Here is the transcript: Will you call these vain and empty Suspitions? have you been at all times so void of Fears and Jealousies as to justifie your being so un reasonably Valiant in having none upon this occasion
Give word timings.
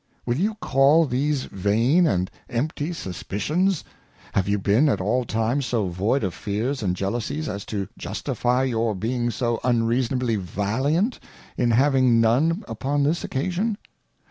Will 0.25 0.37
you 0.37 0.55
call 0.55 1.05
these 1.05 1.43
vain 1.43 2.07
and 2.07 2.31
empty 2.49 2.91
Suspitions? 2.91 3.83
have 4.33 4.47
you 4.47 4.57
been 4.57 4.89
at 4.89 4.99
all 4.99 5.25
times 5.25 5.67
so 5.67 5.89
void 5.89 6.23
of 6.23 6.33
Fears 6.33 6.81
and 6.81 6.95
Jealousies 6.95 7.47
as 7.47 7.65
to 7.65 7.87
justifie 7.99 8.63
your 8.63 8.95
being 8.95 9.29
so 9.29 9.59
un 9.63 9.83
reasonably 9.83 10.37
Valiant 10.37 11.19
in 11.55 11.69
having 11.69 12.19
none 12.19 12.65
upon 12.67 13.03
this 13.03 13.23
occasion 13.23 13.77